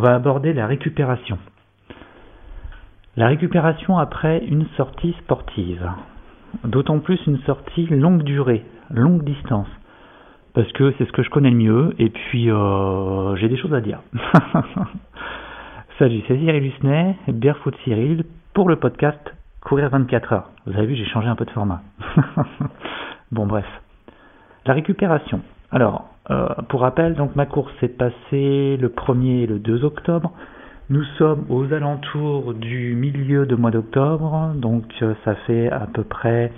[0.00, 1.36] On va aborder la récupération.
[3.18, 5.90] La récupération après une sortie sportive.
[6.64, 9.68] D'autant plus une sortie longue durée, longue distance.
[10.54, 13.74] Parce que c'est ce que je connais le mieux et puis euh, j'ai des choses
[13.74, 14.00] à dire.
[15.98, 18.24] Salut, c'est Cyril Lucnet, Barefoot Cyril,
[18.54, 19.20] pour le podcast
[19.60, 20.50] Courir 24 heures.
[20.64, 21.82] Vous avez vu, j'ai changé un peu de format.
[23.32, 23.66] bon, bref.
[24.64, 25.42] La récupération.
[25.70, 30.32] Alors, euh, pour rappel, donc ma course s'est passée le 1er et le 2 octobre.
[30.90, 36.02] Nous sommes aux alentours du milieu de mois d'octobre, donc euh, ça fait à peu
[36.02, 36.52] près,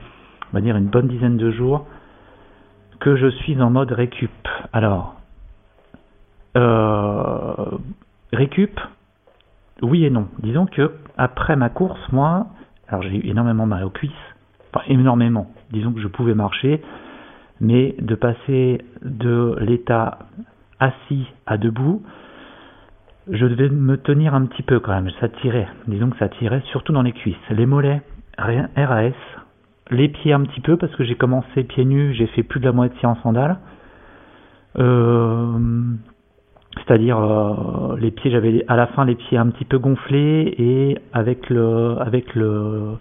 [0.50, 1.86] on va dire, une bonne dizaine de jours
[2.98, 4.30] que je suis en mode récup.
[4.72, 5.16] Alors,
[6.56, 7.78] euh,
[8.32, 8.80] récup,
[9.82, 10.28] oui et non.
[10.38, 12.46] Disons que après ma course, moi,
[12.88, 14.10] alors j'ai eu énormément mal aux cuisses,
[14.72, 15.50] enfin énormément.
[15.70, 16.82] Disons que je pouvais marcher,
[17.60, 20.18] mais de passer de l'état
[20.80, 22.02] assis à debout,
[23.30, 26.62] je devais me tenir un petit peu quand même, ça tirait, disons que ça tirait
[26.72, 28.02] surtout dans les cuisses, les mollets,
[28.38, 29.12] RAS,
[29.90, 32.64] les pieds un petit peu parce que j'ai commencé pieds nus, j'ai fait plus de
[32.64, 33.58] la moitié en sandales,
[34.78, 35.58] euh,
[36.78, 40.98] c'est-à-dire euh, les pieds, j'avais à la fin les pieds un petit peu gonflés et
[41.12, 42.96] avec le, avec le,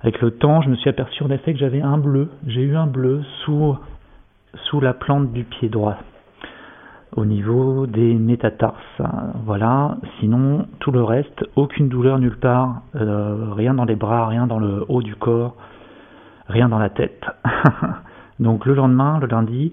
[0.00, 2.28] avec le temps, je me suis aperçu en effet que j'avais un bleu.
[2.46, 3.76] J'ai eu un bleu sous,
[4.66, 5.96] sous la plante du pied droit,
[7.16, 9.02] au niveau des métatarses.
[9.44, 9.96] Voilà.
[10.20, 14.60] Sinon, tout le reste, aucune douleur nulle part, euh, rien dans les bras, rien dans
[14.60, 15.56] le haut du corps,
[16.46, 17.24] rien dans la tête.
[18.38, 19.72] Donc le lendemain, le lundi,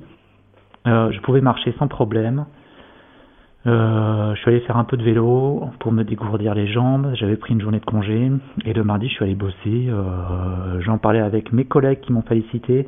[0.87, 2.45] euh, je pouvais marcher sans problème.
[3.67, 7.11] Euh, je suis allé faire un peu de vélo pour me dégourdir les jambes.
[7.15, 8.31] J'avais pris une journée de congé
[8.63, 9.55] et le mardi, je suis allé bosser.
[9.89, 12.87] Euh, J'en parlais avec mes collègues qui m'ont félicité.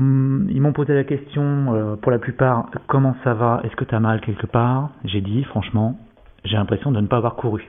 [0.00, 3.60] Hum, ils m'ont posé la question, euh, pour la plupart, comment ça va?
[3.64, 4.90] Est-ce que tu as mal quelque part?
[5.04, 5.98] J'ai dit, franchement,
[6.44, 7.68] j'ai l'impression de ne pas avoir couru.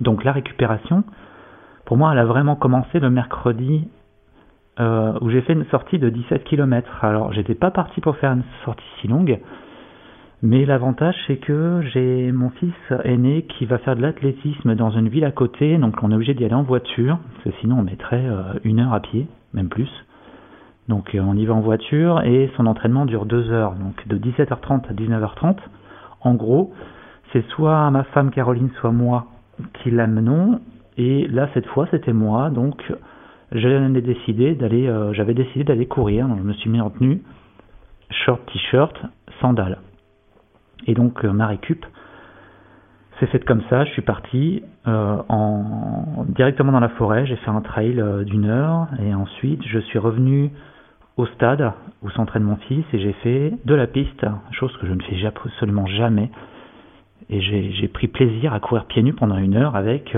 [0.00, 1.04] Donc la récupération,
[1.84, 3.88] pour moi, elle a vraiment commencé le mercredi
[5.20, 7.04] où j'ai fait une sortie de 17 km.
[7.04, 9.38] Alors, j'étais pas parti pour faire une sortie si longue.
[10.46, 12.74] Mais l'avantage, c'est que j'ai mon fils
[13.04, 16.34] aîné qui va faire de l'athlétisme dans une ville à côté, donc on est obligé
[16.34, 19.70] d'y aller en voiture, parce que sinon on mettrait euh, une heure à pied, même
[19.70, 19.88] plus.
[20.86, 24.18] Donc euh, on y va en voiture et son entraînement dure deux heures, donc de
[24.18, 25.56] 17h30 à 19h30.
[26.20, 26.74] En gros,
[27.32, 29.28] c'est soit ma femme Caroline, soit moi
[29.72, 30.60] qui l'amenons,
[30.98, 32.82] et là cette fois c'était moi, donc
[33.50, 37.22] j'avais décidé d'aller, euh, j'avais décidé d'aller courir, donc je me suis mis en tenue,
[38.10, 38.94] short t-shirt,
[39.40, 39.78] sandales.
[40.86, 41.84] Et donc euh, ma récup
[43.18, 43.84] s'est faite comme ça.
[43.84, 47.26] Je suis parti euh, en, directement dans la forêt.
[47.26, 50.50] J'ai fait un trail euh, d'une heure et ensuite je suis revenu
[51.16, 51.72] au stade
[52.02, 55.24] où s'entraîne mon fils et j'ai fait de la piste, chose que je ne fais
[55.26, 56.30] absolument jamais.
[57.30, 60.14] Et j'ai pris plaisir à courir pieds nus pendant une heure avec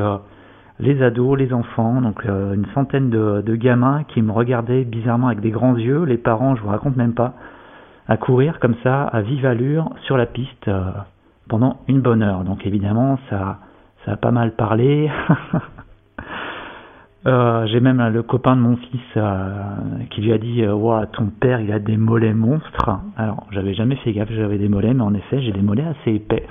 [0.81, 5.41] les ados, les enfants, donc une centaine de, de, gamins qui me regardaient bizarrement avec
[5.41, 6.05] des grands yeux.
[6.05, 7.35] Les parents, je vous raconte même pas
[8.09, 10.91] à courir comme ça à vive allure sur la piste euh,
[11.49, 12.45] pendant une bonne heure.
[12.45, 13.59] Donc évidemment ça
[14.07, 15.11] a pas mal parlé.
[17.27, 19.49] euh, J'ai même le copain de mon fils euh,
[20.11, 22.91] qui lui a dit euh, ton père il a des mollets monstres.
[23.17, 26.13] Alors j'avais jamais fait gaffe, j'avais des mollets, mais en effet j'ai des mollets assez
[26.13, 26.47] épais.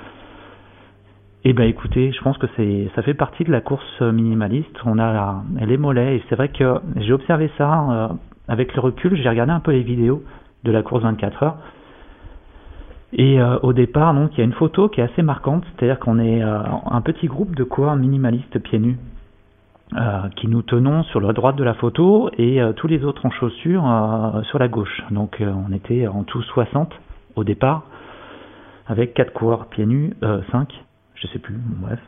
[1.48, 4.76] Eh ben écoutez, je pense que c'est ça fait partie de la course minimaliste.
[4.84, 8.16] On a les mollets et c'est vrai que j'ai observé ça
[8.48, 9.16] avec le recul.
[9.16, 10.24] J'ai regardé un peu les vidéos
[10.64, 11.56] de la course 24 heures.
[13.12, 15.98] Et euh, au départ, donc, il y a une photo qui est assez marquante, c'est-à-dire
[15.98, 16.58] qu'on est, euh,
[16.90, 18.98] un petit groupe de coureurs minimalistes pieds nus,
[19.96, 23.30] euh, qui nous tenons sur la droite de la photo et tous les autres en
[23.30, 23.84] chaussures
[24.48, 25.02] sur la gauche.
[25.10, 26.92] Donc on était en tout 60
[27.36, 27.84] au départ,
[28.88, 30.12] avec quatre coureurs pieds nus,
[30.50, 30.68] 5,
[31.14, 32.00] je sais plus, bref.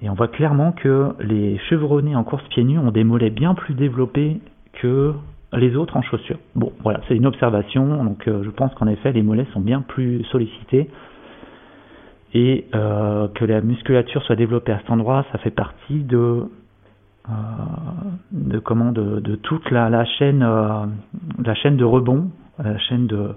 [0.00, 3.54] Et on voit clairement que les chevronnés en course pieds nus ont des mollets bien
[3.54, 4.40] plus développés
[4.72, 5.12] que
[5.56, 6.38] les autres en chaussures.
[6.54, 9.80] Bon, voilà, c'est une observation, donc euh, je pense qu'en effet les mollets sont bien
[9.80, 10.88] plus sollicités
[12.34, 16.44] et euh, que la musculature soit développée à cet endroit, ça fait partie de
[17.28, 22.30] euh, comment de, de toute la, la chaîne la chaîne de rebond,
[22.62, 23.34] la chaîne de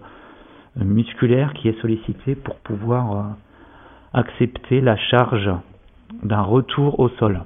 [0.76, 3.36] musculaire qui est sollicitée pour pouvoir
[4.14, 5.50] accepter la charge
[6.24, 7.42] d'un retour au sol.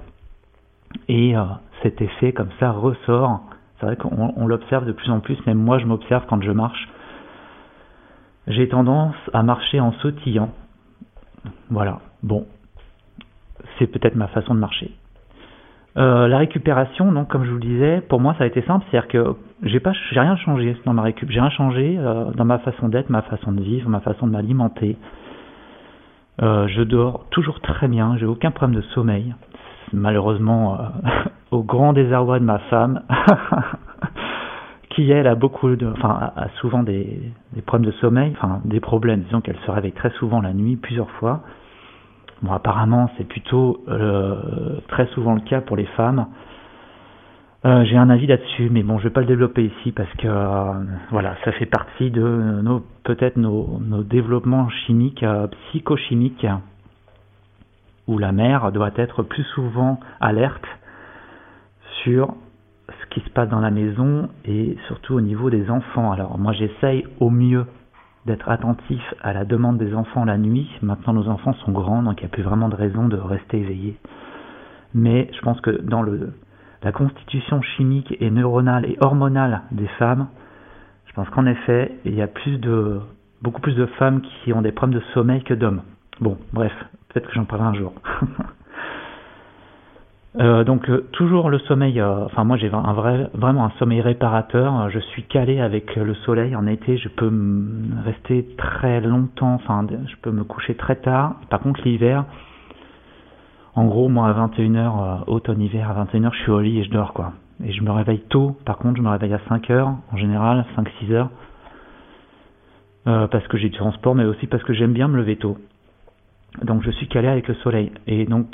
[1.08, 1.36] Et
[1.84, 3.42] cet effet comme ça ressort
[3.82, 6.88] c'est vrai qu'on l'observe de plus en plus, même moi je m'observe quand je marche.
[8.48, 10.52] J'ai tendance à marcher en sautillant.
[11.72, 12.46] Voilà, bon,
[13.80, 14.92] c'est peut-être ma façon de marcher.
[15.98, 18.86] Euh, la récupération, donc comme je vous le disais, pour moi ça a été simple,
[18.90, 22.88] c'est-à-dire que j'ai pas, j'ai rien changé dans ma rien changé euh, dans ma façon
[22.88, 24.96] d'être, ma façon de vivre, ma façon de m'alimenter.
[26.40, 29.34] je dors toujours très bien, j'ai aucun problème de sommeil.
[29.94, 30.78] Malheureusement,
[31.52, 33.02] au grand désarroi de ma femme,
[34.96, 37.32] qui elle a beaucoup de, enfin, a souvent des,
[37.66, 41.10] problèmes de sommeil, enfin des problèmes, disons qu'elle se réveille très souvent la nuit, plusieurs
[41.12, 41.42] fois.
[42.42, 46.28] Bon, apparemment, c'est plutôt euh, très souvent le cas pour les femmes.
[47.64, 50.28] Euh, j'ai un avis là-dessus, mais bon, je vais pas le développer ici parce que
[50.28, 50.74] euh,
[51.12, 52.22] voilà, ça fait partie de
[52.64, 55.24] nos peut-être nos, nos, développements chimiques,
[55.70, 56.48] psychochimiques,
[58.12, 60.66] où la mère doit être plus souvent alerte
[62.04, 62.36] sur
[62.90, 66.12] ce qui se passe dans la maison et surtout au niveau des enfants.
[66.12, 67.66] Alors moi, j'essaye au mieux
[68.26, 70.70] d'être attentif à la demande des enfants la nuit.
[70.82, 73.60] Maintenant, nos enfants sont grands, donc il n'y a plus vraiment de raison de rester
[73.60, 73.98] éveillé.
[74.94, 76.04] Mais je pense que dans
[76.84, 80.28] la constitution chimique et neuronale et hormonale des femmes,
[81.06, 83.00] je pense qu'en effet, il y a plus de,
[83.42, 85.82] beaucoup plus de femmes qui ont des problèmes de sommeil que d'hommes.
[86.20, 86.74] Bon, bref,
[87.14, 87.94] peut-être que j'en parlerai un jour.
[90.40, 94.00] Euh, donc euh, toujours le sommeil, euh, enfin moi j'ai un vrai, vraiment un sommeil
[94.00, 94.90] réparateur.
[94.90, 96.56] Je suis calé avec le soleil.
[96.56, 97.30] En été, je peux
[98.06, 99.56] rester très longtemps.
[99.56, 101.36] Enfin, je peux me coucher très tard.
[101.50, 102.24] Par contre, l'hiver,
[103.76, 107.12] en gros, moi à 21h, automne-hiver à 21h, je suis au lit et je dors
[107.12, 107.34] quoi.
[107.66, 108.58] Et je me réveille tôt.
[108.66, 111.30] Par contre, je me réveille à 5h en général, 5-6 heures,
[113.04, 115.58] parce que j'ai du transport, mais aussi parce que j'aime bien me lever tôt.
[116.64, 117.92] Donc je suis calé avec le soleil.
[118.08, 118.48] Et donc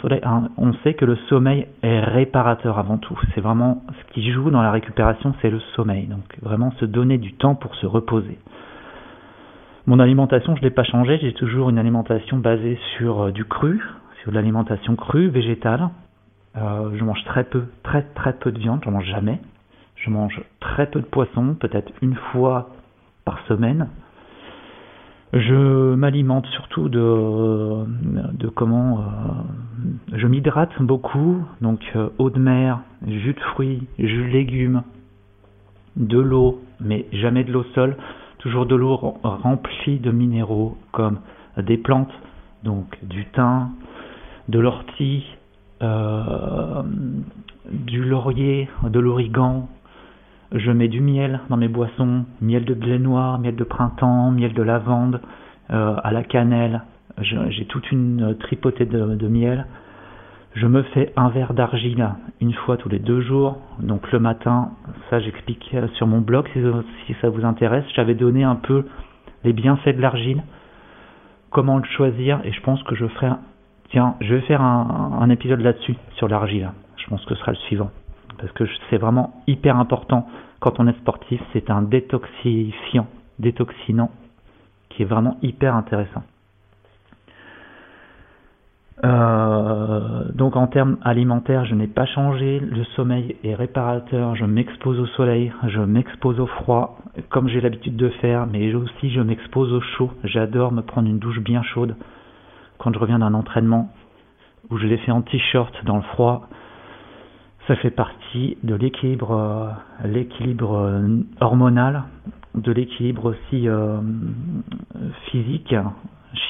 [0.00, 0.20] soleil,
[0.56, 3.18] on sait que le sommeil est réparateur avant tout.
[3.34, 6.06] C'est vraiment ce qui joue dans la récupération, c'est le sommeil.
[6.06, 8.38] Donc vraiment se donner du temps pour se reposer.
[9.86, 11.18] Mon alimentation, je ne l'ai pas changé.
[11.20, 13.82] J'ai toujours une alimentation basée sur euh, du cru,
[14.22, 15.90] sur de l'alimentation crue, végétale.
[16.56, 18.80] Euh, je mange très peu, très très peu de viande.
[18.84, 19.40] Je mange jamais.
[19.96, 22.70] Je mange très peu de poisson, peut-être une fois
[23.24, 23.88] par semaine.
[25.32, 25.73] Je
[26.04, 29.02] m'alimente surtout de, comment euh,
[30.12, 34.82] je m'hydrate beaucoup, donc euh, eau de mer, jus de fruits, jus de légumes,
[35.96, 37.96] de l'eau, mais jamais de l'eau seule,
[38.36, 41.20] toujours de l'eau remplie de minéraux comme
[41.56, 42.12] des plantes,
[42.64, 43.70] donc du thym,
[44.50, 45.24] de l'ortie,
[45.82, 46.82] euh,
[47.72, 49.70] du laurier, de l'origan,
[50.52, 54.52] je mets du miel dans mes boissons, miel de blé noir, miel de printemps, miel
[54.52, 55.22] de lavande,
[55.68, 56.82] à la cannelle.
[57.20, 59.66] J'ai toute une tripotée de, miel.
[60.54, 62.08] Je me fais un verre d'argile
[62.40, 63.58] une fois tous les deux jours.
[63.80, 64.70] Donc le matin,
[65.10, 66.48] ça j'explique sur mon blog
[67.06, 67.84] si, ça vous intéresse.
[67.94, 68.84] J'avais donné un peu
[69.42, 70.42] les bienfaits de l'argile,
[71.50, 73.32] comment le choisir, et je pense que je ferai.
[73.90, 76.70] Tiens, je vais faire un, un épisode là-dessus, sur l'argile.
[76.96, 77.90] Je pense que ce sera le suivant
[78.38, 80.26] parce que c'est vraiment hyper important
[80.60, 83.06] quand on est sportif, c'est un détoxifiant,
[83.38, 84.10] détoxinant
[84.94, 86.22] qui est vraiment hyper intéressant.
[89.04, 92.60] Euh, donc en termes alimentaires, je n'ai pas changé.
[92.60, 94.34] Le sommeil est réparateur.
[94.36, 96.98] Je m'expose au soleil, je m'expose au froid,
[97.28, 100.10] comme j'ai l'habitude de faire, mais aussi je m'expose au chaud.
[100.22, 101.96] J'adore me prendre une douche bien chaude
[102.78, 103.90] quand je reviens d'un entraînement
[104.70, 106.48] où je l'ai fait en t-shirt dans le froid
[107.66, 109.70] ça fait partie de l'équilibre, euh,
[110.04, 112.02] euh, hormonal,
[112.54, 114.00] de l'équilibre aussi euh,
[115.26, 115.74] physique,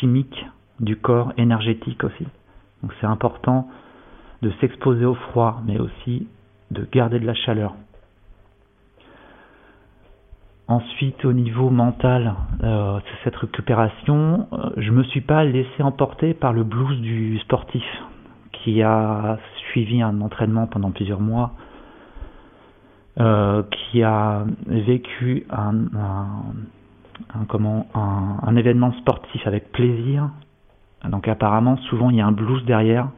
[0.00, 0.46] chimique
[0.80, 2.26] du corps, énergétique aussi.
[2.82, 3.68] Donc c'est important
[4.42, 6.26] de s'exposer au froid, mais aussi
[6.70, 7.74] de garder de la chaleur.
[10.66, 16.64] Ensuite, au niveau mental, euh, cette récupération, je me suis pas laissé emporter par le
[16.64, 17.84] blues du sportif
[18.52, 21.52] qui a suivi un entraînement pendant plusieurs mois,
[23.20, 25.74] euh, qui a vécu un,
[27.48, 30.30] comment, un, événement sportif avec plaisir.
[31.08, 33.08] Donc apparemment, souvent il y a un blues derrière.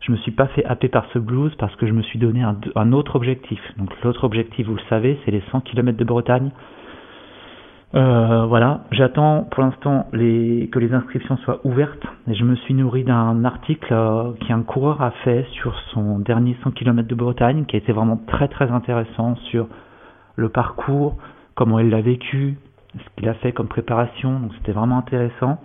[0.00, 2.42] Je me suis pas fait happer par ce blues parce que je me suis donné
[2.42, 3.60] un, un autre objectif.
[3.78, 6.50] Donc l'autre objectif, vous le savez, c'est les 100 km de Bretagne
[7.94, 12.04] euh, voilà, j'attends pour l'instant que les inscriptions soient ouvertes.
[12.26, 16.56] Et je me suis nourri d'un article euh, qu'un coureur a fait sur son dernier
[16.64, 19.68] 100 km de Bretagne, qui a été vraiment très très intéressant sur
[20.36, 21.16] le parcours,
[21.54, 22.56] comment il l'a vécu,
[22.96, 24.40] ce qu'il a fait comme préparation.
[24.40, 25.58] Donc c'était vraiment intéressant.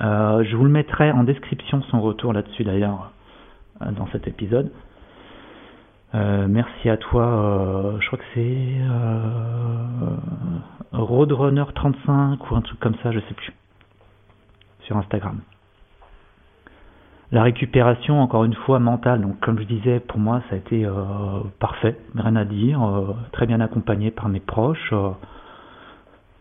[0.00, 3.12] Euh, je vous le mettrai en description son retour là-dessus d'ailleurs
[3.80, 4.70] dans cet épisode.
[6.14, 10.16] Euh, merci à toi, euh, je crois que c'est euh,
[10.92, 13.52] Roadrunner35 ou un truc comme ça, je sais plus,
[14.80, 15.38] sur Instagram.
[17.30, 20.84] La récupération, encore une fois, mentale, donc comme je disais, pour moi ça a été
[21.60, 22.80] parfait, rien à dire,
[23.30, 24.92] très bien accompagné par mes proches,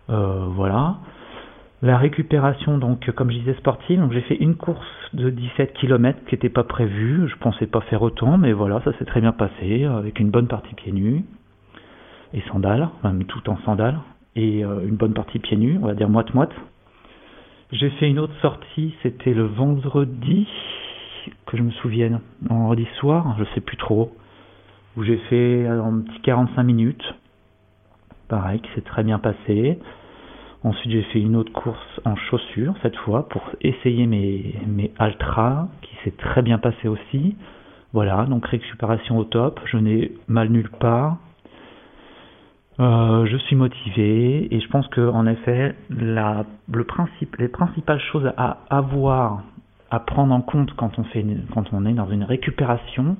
[0.07, 0.95] voilà.
[1.81, 3.99] La récupération, donc, comme je disais, sportive.
[3.99, 7.27] Donc, j'ai fait une course de 17 km qui n'était pas prévue.
[7.29, 10.47] Je pensais pas faire autant, mais voilà, ça s'est très bien passé, avec une bonne
[10.47, 11.23] partie pieds nus
[12.33, 13.99] et sandales, même tout en sandales,
[14.35, 16.51] et euh, une bonne partie pieds nus, on va dire moite-moite.
[17.71, 20.47] J'ai fait une autre sortie, c'était le vendredi,
[21.45, 24.11] que je me souvienne, vendredi soir, je sais plus trop,
[24.97, 27.13] où j'ai fait un petit 45 minutes.
[28.27, 29.79] Pareil, qui s'est très bien passé.
[30.63, 34.91] Ensuite, j'ai fait une autre course en chaussures, cette fois, pour essayer mes, mes
[35.81, 37.37] qui s'est très bien passé aussi.
[37.93, 41.17] Voilà, donc récupération au top, je n'ai mal nulle part.
[42.79, 47.99] Euh, je suis motivé et je pense que en effet, la, le principe, les principales
[48.11, 49.43] choses à avoir,
[49.91, 53.17] à prendre en compte quand on, fait quand on est dans une récupération,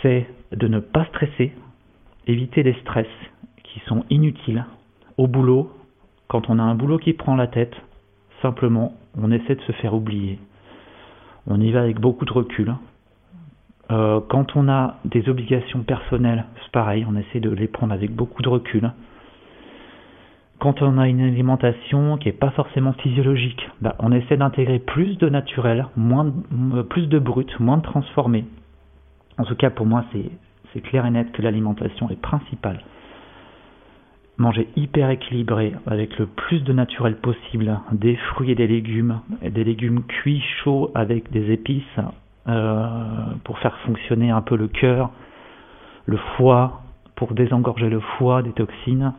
[0.00, 1.52] c'est de ne pas stresser,
[2.26, 3.08] éviter les stress
[3.64, 4.64] qui sont inutiles
[5.18, 5.70] au boulot,
[6.28, 7.74] quand on a un boulot qui prend la tête,
[8.42, 10.38] simplement, on essaie de se faire oublier.
[11.46, 12.74] On y va avec beaucoup de recul.
[13.90, 18.14] Euh, quand on a des obligations personnelles, c'est pareil, on essaie de les prendre avec
[18.14, 18.92] beaucoup de recul.
[20.58, 25.16] Quand on a une alimentation qui n'est pas forcément physiologique, bah, on essaie d'intégrer plus
[25.16, 26.30] de naturel, moins,
[26.74, 28.44] euh, plus de brut, moins de transformé.
[29.38, 32.80] En tout cas, pour moi, c'est clair et net que l'alimentation est principale
[34.38, 39.64] manger hyper équilibré avec le plus de naturel possible, des fruits et des légumes, des
[39.64, 41.82] légumes cuits chauds avec des épices
[42.48, 42.86] euh,
[43.44, 45.10] pour faire fonctionner un peu le cœur,
[46.06, 46.82] le foie,
[47.16, 49.12] pour désengorger le foie des toxines,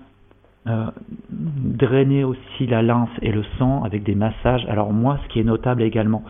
[0.67, 0.85] euh,
[1.29, 4.65] drainer aussi la lymphe et le sang avec des massages.
[4.69, 6.23] Alors moi, ce qui est notable également,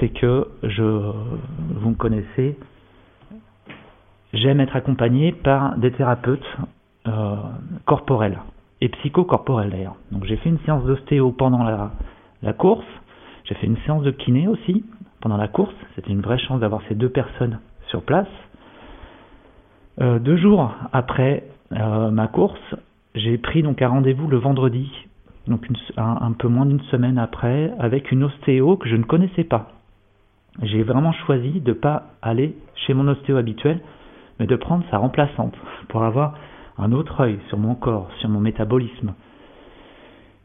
[0.00, 2.58] c'est que je, vous me connaissez,
[4.32, 6.46] j'aime être accompagné par des thérapeutes
[7.06, 7.36] euh,
[7.84, 8.38] corporelle
[8.80, 9.96] et psychocorporelle d'ailleurs.
[10.10, 12.86] Donc j'ai fait une séance d'ostéo pendant la, course,
[13.44, 14.84] j'ai fait une séance de kiné aussi
[15.20, 18.28] pendant la course, c'était une vraie chance d'avoir ces deux personnes sur place.
[20.00, 22.74] Euh, deux jours après euh, ma course,
[23.14, 24.90] j'ai pris donc un rendez-vous le vendredi,
[25.46, 25.66] donc
[25.96, 29.72] un, un, peu moins d'une semaine après, avec une ostéo que je ne connaissais pas.
[30.62, 33.80] J'ai vraiment choisi de ne pas aller chez mon ostéo habituel,
[34.38, 35.54] mais de prendre sa remplaçante
[35.88, 36.34] pour avoir
[36.78, 39.14] un autre œil sur mon corps, sur mon métabolisme.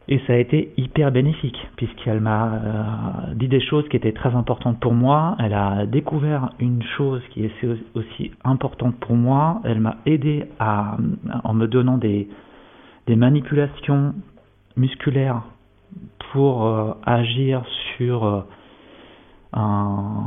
[0.10, 4.34] Et ça a été hyper bénéfique, puisqu'elle m'a euh, dit des choses qui étaient très
[4.36, 5.36] importantes pour moi.
[5.40, 7.52] Elle a découvert une chose qui est
[7.94, 9.62] aussi importante pour moi.
[9.66, 12.30] Elle m'a aidé en me donnant des,
[13.08, 14.14] des manipulations
[14.78, 15.42] musculaires
[16.32, 17.64] pour euh, agir
[17.98, 18.42] sur euh,
[19.54, 20.26] un,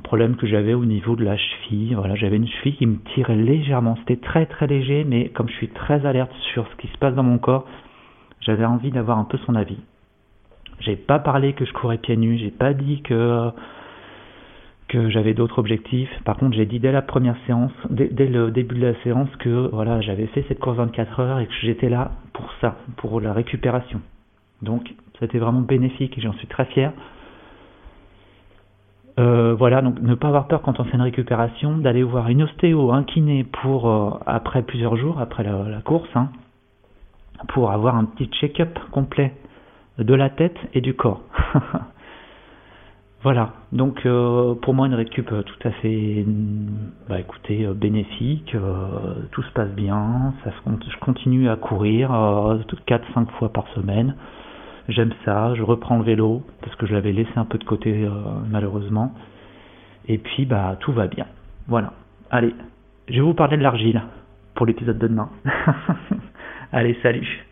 [0.00, 1.94] problème que j'avais au niveau de la cheville.
[1.94, 3.96] Voilà, j'avais une cheville qui me tirait légèrement.
[4.00, 7.14] C'était très très léger, mais comme je suis très alerte sur ce qui se passe
[7.14, 7.66] dans mon corps,
[8.40, 9.78] j'avais envie d'avoir un peu son avis.
[10.80, 13.50] J'ai pas parlé que je courais pieds nus, j'ai pas dit que
[14.88, 16.10] que j'avais d'autres objectifs.
[16.24, 19.68] Par contre, j'ai dit dès la première séance, dès, le début de la séance, que
[19.70, 23.32] voilà, j'avais fait cette course 24 heures et que j'étais là pour ça, pour la
[23.34, 24.00] récupération.
[24.62, 26.92] Donc, c'était vraiment bénéfique et j'en suis très fier.
[29.18, 32.42] Euh, voilà, donc ne pas avoir peur quand on fait une récupération, d'aller voir une
[32.44, 36.28] ostéo, un kiné pour euh, après plusieurs jours, après la, course, hein,
[37.48, 39.34] pour avoir un petit check-up complet
[39.98, 41.22] de la tête et du corps.
[43.24, 46.24] voilà, donc euh, pour moi une récup tout à fait,
[47.08, 47.16] bah
[47.74, 48.54] bénéfique,
[49.32, 54.14] tout se passe bien, je continue à courir 4-5 fois par semaine.
[54.88, 56.42] J'aime ça, je reprends le vélo
[56.78, 58.10] que je l'avais laissé un peu de côté euh,
[58.48, 59.12] malheureusement.
[60.06, 61.26] Et puis bah tout va bien.
[61.66, 61.92] Voilà.
[62.30, 62.54] Allez,
[63.08, 64.02] je vais vous parler de l'argile
[64.54, 65.30] pour l'épisode de demain.
[66.72, 67.47] Allez, salut